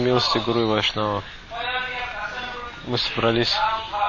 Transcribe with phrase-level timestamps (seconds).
[0.00, 1.22] Милости Гуру и Вайшнава.
[2.86, 3.54] Мы собрались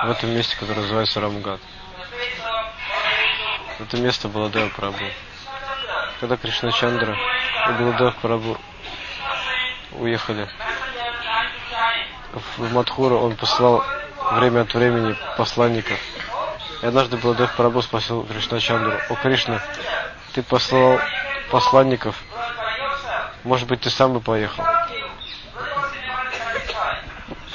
[0.04, 1.60] в этом месте, которое называется Рамгат.
[3.78, 5.06] Это место Баладева Прабу.
[6.22, 7.18] Когда Кришна Чандра
[7.70, 8.58] и Баладев Прабу
[9.92, 10.48] уехали
[12.58, 13.84] в Мадхуру, он послал
[14.34, 16.00] время от времени посланников.
[16.82, 19.62] И однажды Баладев Прабу спросил Кришна Чандру, «О, Кришна,
[20.34, 21.00] ты послал
[21.52, 22.16] посланников,
[23.44, 24.64] может быть, ты сам бы поехал?»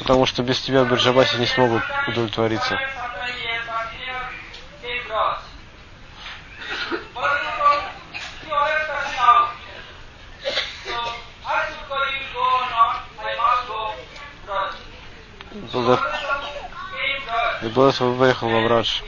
[0.06, 2.78] Потому что без тебя Бирджабаси не смогут удовлетвориться.
[15.72, 16.00] Балдев,
[17.62, 19.02] и Балдев выехал в Абрадж.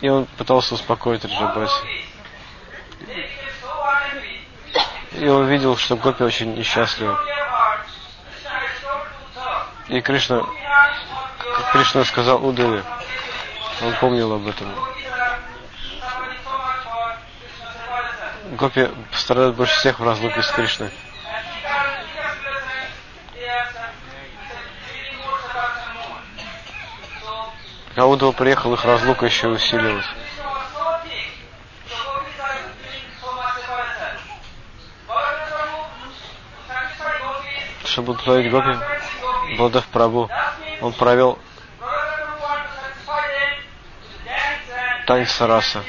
[0.00, 2.06] И он пытался успокоить Раджабаси.
[5.12, 7.14] И он видел, что Гопи очень несчастливы.
[9.88, 10.44] И Кришна,
[11.72, 12.84] Кришна сказал Удаве,
[13.80, 14.74] он помнил об этом.
[18.50, 20.90] Гопи страдают больше всех в разлуке с Кришной.
[27.88, 30.06] Когда Удова приехал, их разлука еще усилилась.
[37.84, 38.97] Чтобы удовлетворить Гопи,
[39.56, 40.28] Бладав Прабу,
[40.80, 41.38] он провел
[45.06, 45.82] танец раса,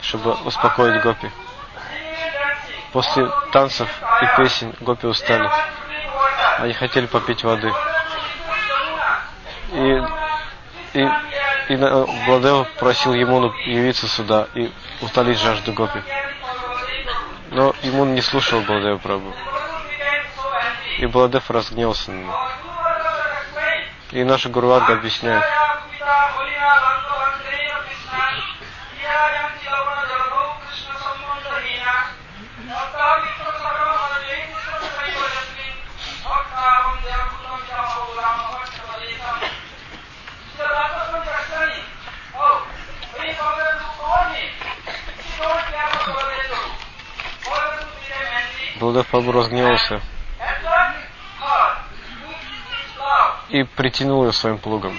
[0.00, 1.30] чтобы успокоить Гопи.
[2.92, 3.88] После танцев
[4.22, 5.50] и песен Гопи устали.
[6.58, 7.72] Они хотели попить воды.
[9.72, 10.00] И
[10.94, 11.00] и,
[11.68, 11.76] и
[12.26, 16.00] Бладева просил Емуну явиться сюда и утолить жажду Гопи.
[17.50, 19.34] Но Емун не слушал Бладева Прабу.
[20.98, 22.48] И Бладев разгневался на него.
[24.12, 25.44] И наша Гурварга объясняет.
[48.78, 50.02] Бладев Прабу разгневался
[53.54, 54.98] и притянул ее своим плугом.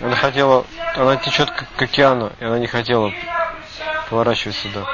[0.00, 3.12] Она хотела, она течет к, к океану, и она не хотела
[4.08, 4.86] поворачивать сюда.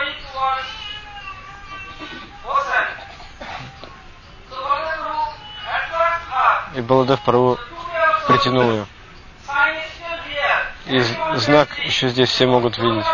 [6.74, 7.60] И Баладев Прабу
[8.26, 8.86] притянул ее.
[10.86, 10.98] И
[11.38, 13.06] знак еще здесь все могут видеть,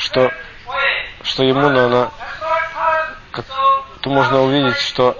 [0.00, 0.32] что,
[1.22, 2.10] что ему, она,
[3.30, 3.44] как,
[4.00, 5.14] то можно увидеть, что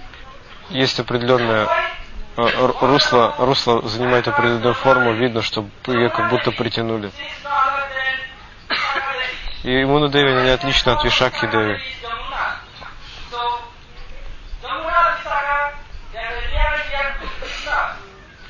[0.70, 1.68] есть определенное
[2.36, 7.10] русло, русло занимает определенную форму, видно, что ее как будто притянули.
[9.64, 11.80] И ему на Деви они отлично от Вишакхи Деви.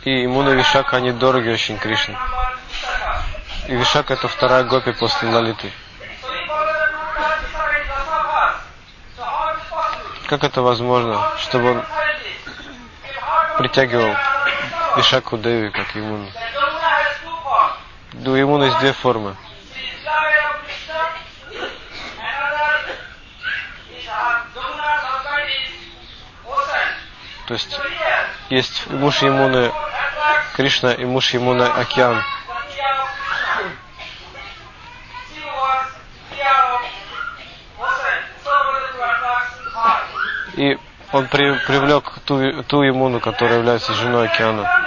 [0.04, 2.16] И ему на Вишака они дороги очень Кришне.
[3.68, 5.70] И Вишак это вторая гопи после Лалиты.
[10.26, 11.84] Как это возможно, чтобы он
[13.58, 14.16] притягивал
[14.96, 16.26] Вишаку Деви, как ему?
[18.14, 19.36] У ему есть две формы.
[27.46, 27.78] То есть
[28.48, 29.70] есть муж Емуны
[30.56, 32.24] Кришна и муж Емуна океан.
[40.58, 40.78] И
[41.12, 44.86] он при, привлек ту, ту Емуну, которая является женой океана.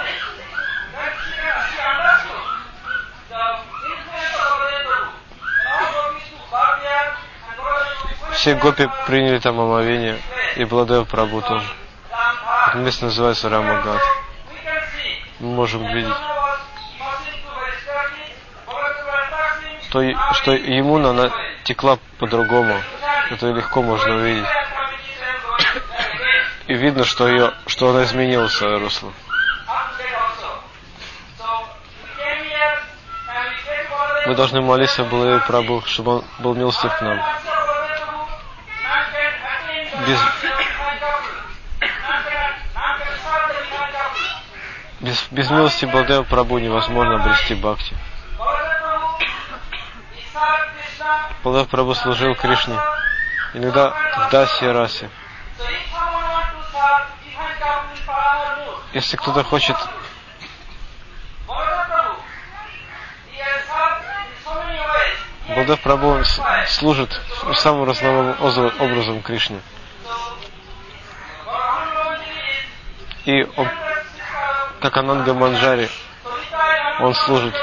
[8.32, 10.18] Все гопи приняли там омовение,
[10.56, 11.66] и Бладев Прабу тоже.
[12.68, 14.00] Это место называется Рамагат
[15.42, 16.14] мы можем видеть,
[19.88, 21.30] что, что ему она
[21.64, 22.76] текла по-другому.
[23.30, 24.46] Это легко можно увидеть.
[26.66, 29.12] И видно, что, ее, что она изменила свое русло.
[34.24, 37.20] Мы должны молиться Балаве Прабу, чтобы он был милостив к нам.
[40.06, 40.18] Без,
[45.00, 47.96] без, без милости Балдева Прабу невозможно обрести бхакти.
[51.42, 52.78] Балдев Прабу служил Кришне,
[53.54, 55.10] иногда в Дасе и Расе.
[58.92, 59.76] Если кто-то хочет
[65.54, 66.22] Балдев Прабу
[66.66, 67.20] служит
[67.54, 68.34] самым разновым
[68.80, 69.60] образом Кришне.
[73.24, 73.68] И он,
[74.80, 75.88] как Ананга Манджари,
[77.00, 77.54] он служит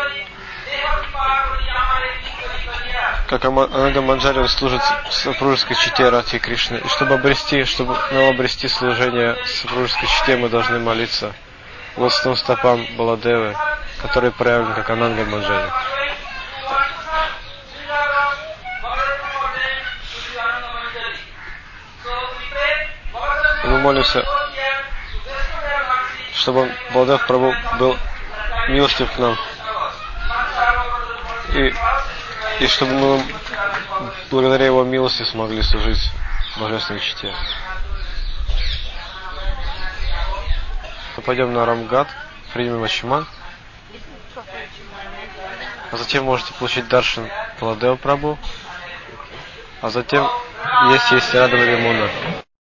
[3.29, 4.81] как Анага Манджари служит
[5.11, 6.77] супружеской чите Рати Кришны.
[6.77, 11.35] И чтобы обрести, чтобы нам обрести служение супружеской чите, мы должны молиться
[11.95, 13.55] лотосным стопам Баладевы,
[14.01, 15.69] который проявлен как Ананга Манджари.
[23.65, 24.25] Мы молимся,
[26.33, 27.95] чтобы Балдев Прабу был
[28.69, 29.37] милостив к нам.
[31.53, 31.71] И
[32.59, 33.23] и чтобы мы
[34.29, 36.09] благодаря Его милости смогли служить
[36.59, 37.33] Божественной чите.
[41.25, 42.07] Пойдем на Рамгат,
[42.53, 43.27] примем Ачиман,
[45.91, 47.29] а затем можете получить Даршин
[47.59, 48.37] Паладео Прабу,
[49.81, 50.27] а затем
[50.91, 52.09] есть есть Радова Лимона.